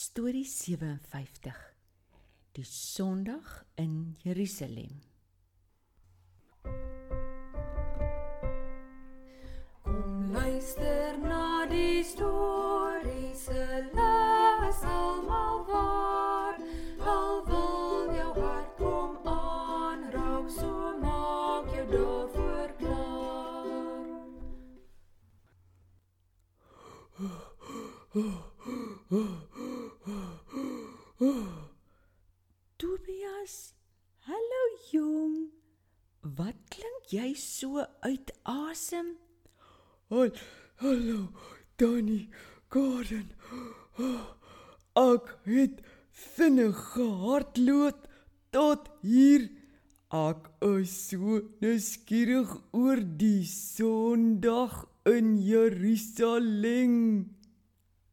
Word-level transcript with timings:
Storie 0.00 0.44
57. 0.44 1.52
Die 2.54 2.64
Sondag 2.64 3.64
in 3.74 4.14
Jerusalem. 4.22 5.00
Kom 9.82 10.32
luister 10.32 11.18
na 11.18 11.66
die 11.66 12.04
storie 12.04 13.34
se 13.34 13.90
les 13.98 14.82
almal 14.86 15.66
waar. 15.66 16.62
Al 17.02 17.44
wil 17.50 18.14
jou 18.14 18.32
hart 18.38 18.76
kom 18.78 19.18
aanraak, 19.26 20.46
so 20.60 20.94
maak 21.02 21.74
jou 21.74 21.86
daarvoor 21.90 22.70
klaar. 22.78 23.48
Tobias, 32.78 33.74
hallo 34.26 34.62
jong. 34.92 35.50
Wat 36.20 36.54
klink 36.70 36.97
jy 37.12 37.32
so 37.36 37.84
uit 38.04 38.32
asem? 38.44 39.14
Hal, 40.12 40.32
hallo, 40.82 41.28
Danny, 41.80 42.28
Gordon. 42.72 43.30
Ek 44.98 45.30
het 45.46 45.80
vinnig 46.34 46.82
gehardloop 46.92 48.04
tot 48.52 48.90
hier. 49.04 49.48
Ek 50.08 50.48
is 50.64 50.92
so 51.10 51.40
nuuskierig 51.62 52.54
oor 52.76 53.02
die 53.20 53.44
Sondag 53.48 54.84
in 55.08 55.36
Jerusalem. 55.44 56.94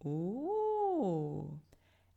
Ooh. 0.06 1.65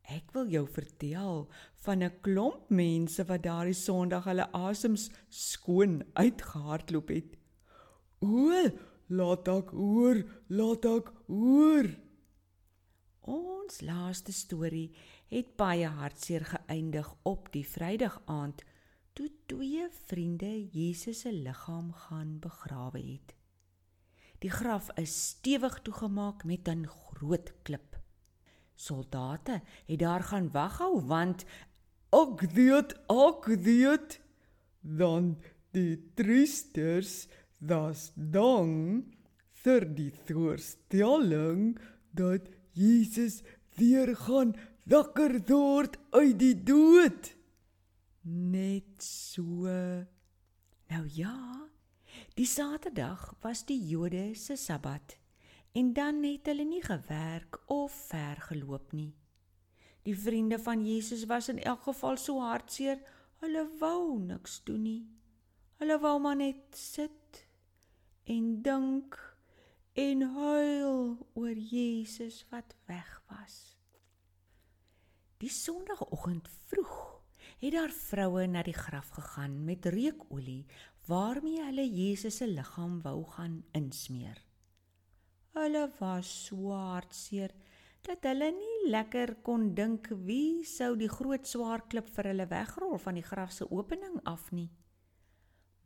Ek 0.08 0.30
wil 0.32 0.48
jou 0.48 0.64
vertel 0.72 1.42
van 1.84 2.02
'n 2.02 2.20
klomp 2.24 2.70
mense 2.70 3.24
wat 3.28 3.42
daardie 3.42 3.77
Sondag 3.77 4.24
hulle 4.24 4.46
asems 4.52 5.10
skoon 5.28 6.02
uitgehardloop 6.14 7.08
het. 7.08 7.36
O, 8.24 8.70
laat 9.08 9.48
ek 9.48 9.68
hoor, 9.70 10.24
laat 10.48 10.84
ek 10.84 11.12
hoor. 11.27 11.88
Ons 13.20 13.80
laaste 13.80 14.33
storie 14.33 14.96
het 15.28 15.56
baie 15.56 15.86
hartseer 15.86 16.44
geëindig 16.44 17.14
op 17.22 17.52
die 17.52 17.66
Vrydag 17.66 18.22
aand 18.24 18.64
toe 19.12 19.28
twee 19.46 19.84
vriende 20.06 20.68
Jesus 20.72 21.20
se 21.20 21.33
liggaam 21.33 21.92
gaan 21.92 22.38
begrawe 22.40 22.98
het. 22.98 23.34
Die 24.40 24.50
graf 24.50 24.88
is 24.96 25.28
stewig 25.28 25.83
toegemaak 25.83 26.44
met 26.44 26.68
'n 26.68 26.86
groot 26.86 27.52
klip. 27.62 27.97
Soldate 28.78 29.60
het 29.86 29.98
daar 29.98 30.22
gaan 30.22 30.52
waghou 30.54 31.00
want 31.06 31.44
Ek 32.08 32.40
weet, 32.56 32.94
ek 33.12 33.48
weet. 33.60 34.20
Dan 34.80 35.36
die 35.76 35.98
triesters, 36.16 37.26
das 37.60 38.12
dan 38.14 39.02
vir 39.60 39.84
die 39.92 40.12
voorstelling 40.24 41.74
dat 42.16 42.48
Jesus 42.72 43.42
weer 43.76 44.14
gaan 44.16 44.54
wakker 44.88 45.36
word 45.50 45.98
uit 46.16 46.38
die 46.40 46.56
dood. 46.56 47.34
net 48.28 49.02
so 49.02 49.64
Nou 50.88 51.04
ja, 51.12 51.68
die 52.36 52.46
Saterdag 52.46 53.34
was 53.40 53.64
die 53.64 53.80
Jode 53.88 54.34
se 54.34 54.56
Sabbat 54.56 55.16
en 55.72 55.92
dan 55.92 56.22
het 56.22 56.47
hulle 56.47 56.64
nie 56.64 56.83
gewerk 56.83 57.61
of 57.66 57.92
ver 57.92 58.41
geloop 58.48 58.92
nie. 58.92 59.14
Die 60.02 60.16
vriende 60.19 60.58
van 60.58 60.86
Jesus 60.86 61.27
was 61.27 61.48
in 61.48 61.58
elk 61.62 61.83
geval 61.83 62.16
so 62.16 62.41
hartseer, 62.41 63.00
hulle 63.42 63.66
wou 63.78 64.19
niks 64.20 64.62
doen 64.64 64.83
nie. 64.83 65.02
Hulle 65.78 65.98
wou 66.00 66.16
maar 66.20 66.36
net 66.36 66.77
sit 66.77 67.45
en 68.24 68.62
dink 68.62 69.18
en 69.98 70.23
huil 70.23 71.17
oor 71.34 71.55
Jesus 71.55 72.45
wat 72.50 72.74
weg 72.86 73.23
was. 73.29 73.77
Die 75.39 75.50
Sondagoggend 75.52 76.48
vroeg 76.67 76.96
het 77.58 77.73
daar 77.74 77.92
vroue 77.95 78.46
na 78.46 78.62
die 78.62 78.77
graf 78.77 79.08
gegaan 79.14 79.64
met 79.64 79.86
reukolie 79.86 80.64
waarmee 81.06 81.62
hulle 81.62 81.86
Jesus 81.86 82.36
se 82.40 82.46
liggaam 82.48 83.00
wou 83.02 83.23
gaan 83.36 83.64
insmeer. 83.73 84.48
Hulle 85.58 85.89
was 85.98 86.29
so 86.46 86.70
hartseer 86.70 87.51
dat 88.07 88.23
hulle 88.29 88.52
nie 88.55 88.91
lekker 88.92 89.33
kon 89.42 89.73
dink 89.74 90.07
wie 90.27 90.63
sou 90.64 90.92
die 90.96 91.11
groot 91.11 91.48
swaar 91.51 91.83
klip 91.91 92.07
vir 92.14 92.30
hulle 92.30 92.46
wegrol 92.52 92.95
van 93.02 93.19
die 93.19 93.27
graf 93.27 93.51
se 93.57 93.67
opening 93.67 94.20
af 94.33 94.52
nie. 94.55 94.68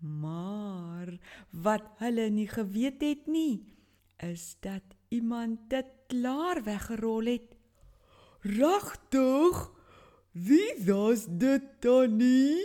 Maar 0.03 1.15
wat 1.65 1.89
hulle 2.03 2.29
nie 2.35 2.49
geweet 2.51 3.01
het 3.07 3.31
nie, 3.33 3.65
is 4.21 4.59
dat 4.61 4.97
iemand 5.09 5.71
dit 5.71 5.89
klaar 6.13 6.61
weggerol 6.69 7.33
het. 7.33 7.57
Regtig? 8.45 9.65
Wie 10.33 10.69
was 10.85 11.25
dit 11.29 11.65
dan 11.81 12.17
nie? 12.21 12.61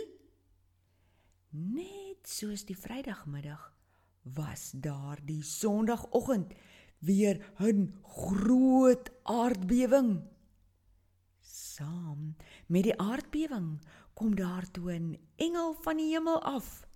Net 1.56 2.28
soos 2.28 2.66
die 2.68 2.76
Vrydagmiddag 2.76 3.72
was 4.34 4.70
daar 4.76 5.18
die 5.24 5.42
Sondagoggend 5.42 6.52
weer 6.98 7.36
'n 7.58 7.94
groot 8.02 9.10
aardbewing. 9.22 10.22
Saam 11.40 12.36
met 12.66 12.82
die 12.82 12.98
aardbewing 12.98 13.80
kom 14.14 14.34
daar 14.34 14.70
toe 14.70 14.92
'n 14.92 15.18
engel 15.36 15.74
van 15.82 15.96
die 15.96 16.10
hemel 16.12 16.42
af. 16.42 16.86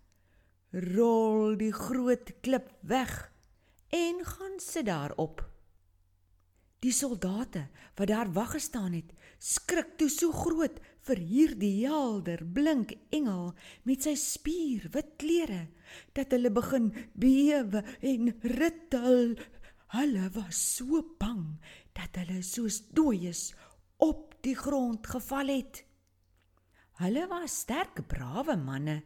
Rol 0.71 1.57
die 1.57 1.73
groot 1.73 2.41
klip 2.41 2.69
weg 2.81 3.33
en 3.89 4.25
gaan 4.25 4.59
sit 4.59 4.87
daarop. 4.87 5.53
Die 6.83 6.93
soldate 6.93 7.69
wat 7.95 8.09
daar 8.09 8.33
wag 8.33 8.51
gestaan 8.57 8.93
het, 8.93 9.13
skrik 9.39 9.93
toe 10.01 10.09
so 10.11 10.33
groot 10.33 10.81
vir 11.07 11.17
hierdie 11.17 11.87
helder 11.87 12.43
blink 12.55 12.95
engel 13.15 13.53
met 13.87 14.03
sy 14.03 14.15
spierwit 14.19 15.13
klere 15.23 15.69
dat 16.17 16.34
hulle 16.34 16.51
begin 16.51 16.91
bewe 17.15 17.84
en 18.01 18.33
rittel. 18.43 19.37
Hulle 19.92 20.30
was 20.32 20.56
so 20.56 21.03
bang 21.20 21.58
dat 21.92 22.16
hulle 22.16 22.41
soos 22.41 22.78
dooies 22.97 23.50
op 24.00 24.38
die 24.41 24.56
grond 24.56 25.04
geval 25.06 25.53
het. 25.53 25.82
Hulle 27.03 27.26
was 27.28 27.58
sterk, 27.66 28.00
brawe 28.08 28.56
manne, 28.56 29.03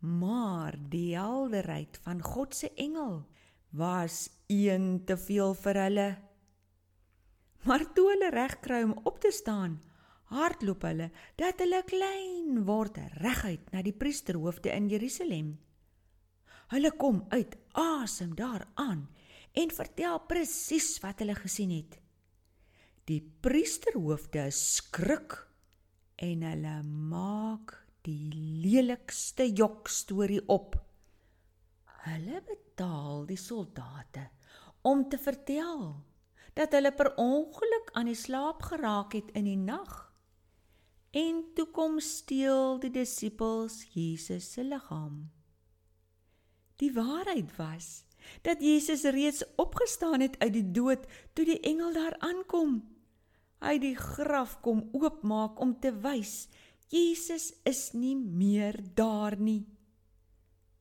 maar 0.00 0.78
die 0.88 1.12
helderheid 1.18 2.00
van 2.06 2.24
God 2.24 2.56
se 2.56 2.72
engel 2.80 3.26
was 3.76 4.30
een 4.48 5.04
te 5.04 5.18
veel 5.20 5.52
vir 5.54 5.80
hulle. 5.84 6.08
Maar 7.68 7.84
toe 7.92 8.08
hulle 8.14 8.32
reg 8.32 8.56
kry 8.64 8.82
om 8.88 8.96
op 9.04 9.20
te 9.20 9.30
staan, 9.36 9.82
hardloop 10.32 10.88
hulle 10.88 11.10
dat 11.36 11.60
hulle 11.60 11.84
klein 11.84 12.64
word 12.64 12.96
reguit 13.20 13.68
na 13.72 13.84
die 13.84 13.92
priesterhoofde 13.92 14.72
in 14.72 14.88
Jerusalem. 14.88 15.58
Hulle 16.72 16.96
kom 16.96 17.26
uit 17.28 17.58
asem 17.76 18.32
daaraan 18.32 19.10
en 19.52 19.74
vertel 19.74 20.20
presies 20.28 20.94
wat 21.04 21.20
hulle 21.20 21.36
gesien 21.36 21.72
het. 21.74 21.98
Die 23.08 23.20
priesterhoofde 23.20 24.46
skrik 24.54 25.36
en 26.22 26.44
hulle 26.46 26.76
maak 26.86 27.74
die 28.06 28.30
lelikste 28.62 29.46
jok 29.50 29.90
storie 29.90 30.42
op. 30.50 30.76
Hulle 32.06 32.40
betaal 32.46 33.26
die 33.28 33.38
soldate 33.38 34.28
om 34.88 35.04
te 35.10 35.18
vertel 35.18 35.84
dat 36.58 36.74
hulle 36.76 36.92
per 36.92 37.12
ongeluk 37.20 37.92
aan 37.96 38.10
die 38.10 38.18
slaap 38.18 38.64
geraak 38.70 39.14
het 39.16 39.30
in 39.38 39.46
die 39.48 39.58
nag. 39.58 40.12
En 41.12 41.42
toe 41.56 41.66
kom 41.74 41.98
steel 42.00 42.78
die 42.80 42.90
disippels 42.92 43.82
Jesus 43.92 44.52
se 44.54 44.64
liggaam. 44.64 45.30
Die 46.80 46.92
waarheid 46.92 47.52
was 47.58 48.02
dat 48.42 48.60
Jesus 48.60 49.02
reeds 49.02 49.44
opgestaan 49.56 50.20
het 50.20 50.38
uit 50.38 50.52
die 50.52 50.70
dood 50.70 51.06
toe 51.32 51.44
die 51.44 51.60
engel 51.60 51.92
daar 51.92 52.16
aankom. 52.18 52.82
Hy 53.62 53.78
die 53.78 53.96
graf 53.96 54.60
kom 54.60 54.88
oopmaak 54.92 55.60
om 55.60 55.78
te 55.80 55.92
wys 56.02 56.48
Jesus 56.92 57.54
is 57.64 57.94
nie 57.96 58.12
meer 58.12 58.76
daar 58.94 59.38
nie. 59.40 59.64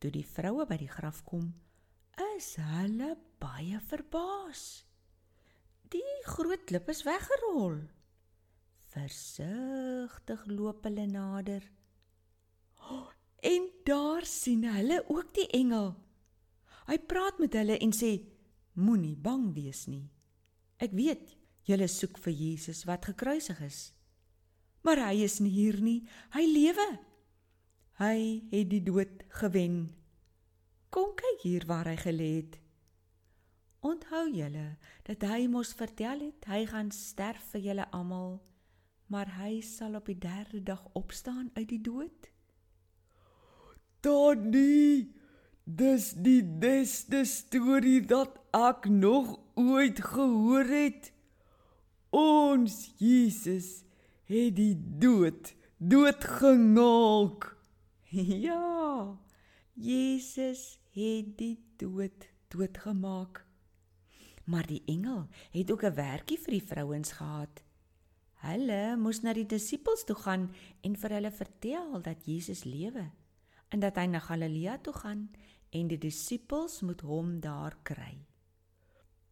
Toe 0.04 0.10
die 0.12 0.26
vroue 0.28 0.66
by 0.68 0.76
die 0.82 0.90
graf 0.92 1.22
kom, 1.24 1.46
is 2.36 2.58
hulle 2.60 3.14
baie 3.40 3.80
verbaas. 3.88 4.64
Die 5.92 6.18
groot 6.28 6.66
klip 6.68 6.92
is 6.92 7.06
weggerol. 7.08 7.80
Versigtig 8.92 10.44
loop 10.52 10.84
hulle 10.90 11.08
nader. 11.08 11.64
En 13.42 13.64
daar 13.88 14.28
sien 14.30 14.68
hulle 14.70 15.00
ook 15.10 15.32
die 15.34 15.48
engel. 15.58 15.96
Hy 16.88 16.98
praat 17.07 17.38
met 17.39 17.54
hulle 17.54 17.78
en 17.78 17.94
sê: 17.94 18.16
Moenie 18.74 19.16
bang 19.16 19.51
wees 19.56 19.86
nie. 19.92 20.07
Ek 20.81 20.95
weet 20.98 21.36
Julle 21.69 21.88
soek 21.88 22.18
vir 22.24 22.33
Jesus 22.33 22.86
wat 22.89 23.06
gekruisig 23.12 23.60
is. 23.62 23.80
Maar 24.81 25.06
hy 25.12 25.25
is 25.28 25.38
nie 25.44 25.54
hier 25.54 25.78
nie. 25.83 26.01
Hy 26.33 26.45
lewe. 26.50 26.88
Hy 28.01 28.18
het 28.50 28.72
die 28.72 28.81
dood 28.81 29.28
gewen. 29.42 29.83
Kom 30.92 31.13
kyk 31.18 31.45
hier 31.45 31.68
waar 31.69 31.92
hy 31.92 31.98
gelê 32.01 32.30
het. 32.39 32.57
Onthou 33.86 34.25
julle 34.30 34.78
dat 35.07 35.24
hy 35.25 35.45
mos 35.50 35.74
vertel 35.78 36.28
het 36.28 36.45
hy 36.50 36.66
gaan 36.69 36.92
sterf 36.94 37.48
vir 37.54 37.63
julle 37.69 37.86
almal, 37.98 38.36
maar 39.10 39.31
hy 39.39 39.62
sal 39.66 39.98
op 39.98 40.10
die 40.10 40.19
3de 40.22 40.62
dag 40.66 40.83
opstaan 40.98 41.50
uit 41.56 41.69
die 41.69 41.81
dood. 41.81 42.30
Tannie, 44.06 45.13
dis 45.66 46.12
die 46.18 46.42
beste 46.44 47.24
storie 47.25 48.02
wat 48.10 48.38
ek 48.56 48.88
nog 48.90 49.38
ooit 49.56 50.02
gehoor 50.02 50.66
het. 50.66 51.12
Ons 52.12 52.92
Jesus 53.00 53.84
het 54.28 54.56
die 54.56 54.75
dood 54.75 55.56
doodgemaak. 55.78 57.56
Ja. 58.12 59.18
Jesus 59.74 60.80
het 60.92 61.38
die 61.38 61.56
dood 61.78 62.28
doodgemaak. 62.52 63.46
Maar 64.44 64.68
die 64.68 64.84
engel 64.86 65.28
het 65.52 65.72
ook 65.72 65.84
'n 65.84 65.96
werkie 65.96 66.40
vir 66.40 66.52
die 66.60 66.68
vrouens 66.68 67.12
gehad. 67.12 67.64
Hulle 68.44 68.98
moes 68.98 69.22
na 69.22 69.34
die 69.34 69.46
disippels 69.46 70.04
toe 70.04 70.16
gaan 70.16 70.52
en 70.81 70.96
vir 70.96 71.10
hulle 71.10 71.31
vertel 71.31 72.02
dat 72.02 72.25
Jesus 72.25 72.64
lewe 72.64 73.12
en 73.71 73.79
dat 73.79 73.97
hy 74.00 74.07
na 74.12 74.19
Galilea 74.19 74.77
toe 74.83 74.94
gaan 74.94 75.25
en 75.71 75.88
die 75.88 76.00
disippels 76.01 76.81
moet 76.83 77.01
hom 77.07 77.39
daar 77.44 77.77
kry. 77.88 78.13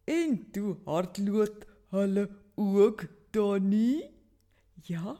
En 0.08 0.36
toe 0.54 0.76
hardloop 0.86 1.66
hulle 1.92 2.26
ook 2.56 3.04
Tannie. 3.30 4.08
Ja, 4.88 5.14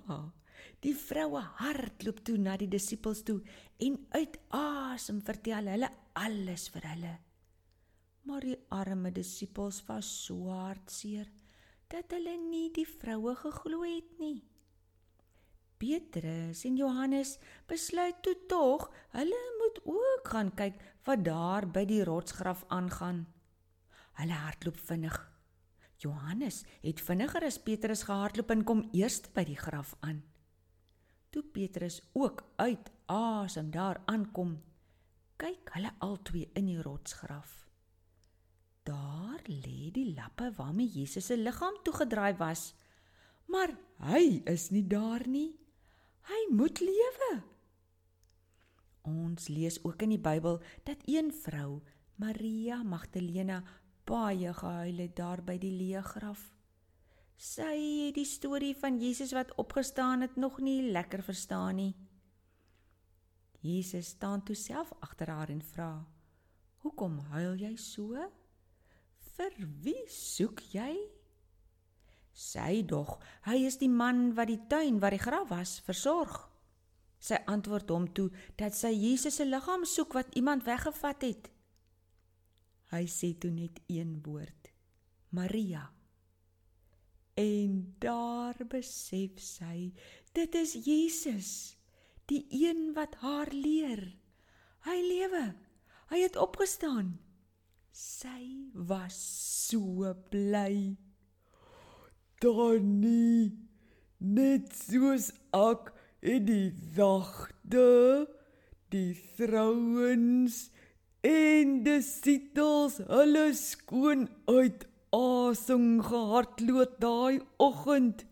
die 0.81 0.94
vroue 0.96 1.43
hardloop 1.61 2.22
toe 2.25 2.38
na 2.40 2.56
die 2.56 2.70
disippels 2.72 3.22
toe 3.28 3.40
en 3.84 3.99
uit 4.17 4.38
asem 4.56 5.20
vertel 5.25 5.69
hulle 5.75 5.90
alles 6.19 6.69
vir 6.72 6.88
hulle. 6.94 7.12
Maar 8.25 8.46
die 8.49 8.58
arme 8.72 9.12
disippels 9.12 9.82
was 9.88 10.08
so 10.25 10.50
hartseer 10.55 11.28
dat 11.93 12.12
hulle 12.14 12.37
nie 12.40 12.69
die 12.72 12.87
vroue 12.88 13.34
geglo 13.37 13.84
het 13.84 14.19
nie. 14.22 14.40
Petrus 15.81 16.67
en 16.69 16.77
Johannes 16.77 17.38
besluit 17.71 18.19
toe 18.21 18.37
tog 18.49 18.91
hulle 19.15 19.43
moet 19.61 19.79
ook 19.88 20.29
gaan 20.29 20.50
kyk 20.55 20.81
wat 21.09 21.23
daar 21.25 21.65
by 21.73 21.87
die 21.88 22.03
rotsgraf 22.05 22.67
aangaan. 22.69 23.23
Hulle 24.21 24.37
hardloop 24.37 24.77
vinnig. 24.77 25.17
Johannes 26.00 26.62
het 26.82 27.00
vinniger 27.00 27.47
as 27.49 27.56
Petrus 27.65 28.05
gehardloop 28.09 28.53
en 28.53 28.65
kom 28.69 28.82
eers 28.93 29.23
by 29.32 29.44
die 29.49 29.56
graf 29.56 29.94
aan. 30.05 30.21
Toe 31.32 31.43
Petrus 31.55 32.00
ook 32.12 32.43
uit 32.56 32.91
asem 33.09 33.71
daar 33.73 34.03
aankom, 34.11 34.59
kyk 35.41 35.73
hulle 35.77 35.94
albei 36.05 36.44
in 36.61 36.69
die 36.69 36.81
rotsgraf. 36.82 37.55
Daar 38.85 39.41
lê 39.49 39.88
die 39.94 40.11
lappe 40.12 40.50
waarmee 40.56 40.88
Jesus 40.93 41.31
se 41.31 41.37
liggaam 41.41 41.81
toegedraai 41.85 42.35
was. 42.37 42.75
Maar 43.49 43.73
hy 44.05 44.43
is 44.44 44.69
nie 44.75 44.85
daar 44.85 45.25
nie. 45.29 45.60
Hy 46.28 46.40
moet 46.55 46.81
lewe. 46.81 47.31
Ons 49.08 49.49
lees 49.49 49.78
ook 49.84 50.02
in 50.05 50.14
die 50.14 50.22
Bybel 50.22 50.61
dat 50.84 51.02
een 51.08 51.32
vrou, 51.32 51.81
Maria 52.20 52.82
Magdalena, 52.82 53.62
baie 54.05 54.52
gehuil 54.55 54.99
het 55.05 55.17
daar 55.17 55.40
by 55.44 55.56
die 55.61 55.72
leë 55.72 56.02
graf. 56.05 56.43
Sy 57.40 57.72
het 58.06 58.19
die 58.19 58.28
storie 58.28 58.75
van 58.76 58.99
Jesus 59.00 59.32
wat 59.32 59.55
opgestaan 59.56 60.20
het 60.20 60.37
nog 60.37 60.58
nie 60.61 60.90
lekker 60.93 61.22
verstaan 61.25 61.76
nie. 61.81 61.94
Jesus 63.61 64.12
staan 64.17 64.44
toe 64.44 64.56
self 64.56 64.93
agter 65.00 65.31
haar 65.32 65.49
en 65.49 65.62
vra: 65.62 66.06
"Hoekom 66.84 67.19
huil 67.32 67.56
jy 67.56 67.76
so? 67.76 68.17
Vir 69.37 69.52
wie 69.84 70.05
soek 70.08 70.61
jy?" 70.72 71.19
Sy 72.41 72.81
dog, 72.89 73.19
hy 73.45 73.59
is 73.69 73.77
die 73.83 73.91
man 73.93 74.31
wat 74.37 74.49
die 74.49 74.63
tuin 74.71 75.01
waar 75.03 75.13
die 75.13 75.21
graf 75.21 75.51
was 75.53 75.77
versorg. 75.85 76.39
Sy 77.21 77.37
antwoord 77.53 77.91
hom 77.93 78.07
toe 78.17 78.31
dat 78.57 78.73
sy 78.77 78.95
Jesus 78.97 79.37
se 79.37 79.45
liggaam 79.45 79.85
soek 79.85 80.17
wat 80.17 80.33
iemand 80.41 80.65
weggevat 80.65 81.27
het. 81.27 81.51
Hy 82.95 83.05
sê 83.13 83.35
toe 83.37 83.51
net 83.53 83.83
een 83.93 84.17
woord: 84.25 84.71
Maria. 85.37 85.85
En 87.37 87.77
daar 88.01 88.57
besef 88.69 89.37
sy, 89.41 89.93
dit 90.37 90.57
is 90.59 90.73
Jesus, 90.85 91.53
die 92.33 92.47
een 92.51 92.91
wat 92.97 93.21
haar 93.21 93.53
leer. 93.53 94.03
Hy 94.89 94.97
lewe. 95.05 95.45
Hy 96.11 96.25
het 96.25 96.41
opgestaan. 96.41 97.15
Sy 97.93 98.73
was 98.75 99.17
so 99.69 100.09
bly. 100.33 100.97
Tannie, 102.41 103.53
net 104.25 104.71
soos 104.73 105.27
ek 105.53 105.91
en 106.25 106.47
die 106.47 106.71
wagte, 106.97 107.91
die 108.89 109.13
vrouens 109.37 110.71
en 111.27 111.75
die 111.85 111.99
sitels 112.07 112.97
hulle 113.11 113.45
skoon 113.61 114.25
uit 114.49 114.89
asem 115.13 115.87
gehardloop 116.09 116.97
daai 117.05 117.43
oggend. 117.61 118.25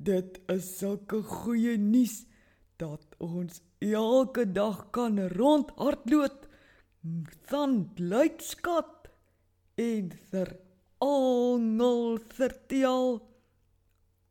Dit 0.00 0.40
is 0.56 0.72
sulke 0.80 1.20
goeie 1.28 1.76
nuus 1.76 2.22
dat 2.80 3.04
ons 3.20 3.60
elke 3.84 4.48
dag 4.48 4.86
kan 4.96 5.20
rondhardloop 5.36 6.48
van 7.52 7.80
blydskap 8.00 9.10
en 9.76 10.14
vir 10.32 10.56
almal 11.04 12.18
vertel 12.38 13.20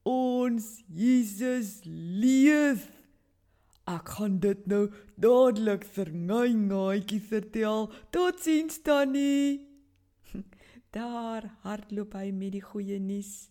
ons 0.07 0.67
Jesus 0.89 1.79
leef. 1.85 2.89
Ek 3.89 4.13
gaan 4.15 4.39
dit 4.43 4.67
nou 4.71 4.85
dadelik 5.19 5.83
vir 5.95 6.11
my 6.15 6.49
maatjie 6.55 7.19
vertel. 7.23 7.89
Totsiens 8.15 8.79
tannie. 8.83 9.59
Daar 10.95 11.49
hardloop 11.65 12.15
hy 12.19 12.29
met 12.31 12.55
die 12.55 12.63
goeie 12.63 12.99
nuus. 12.99 13.49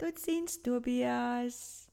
Totsiens 0.00 0.60
Tobias. 0.64 1.87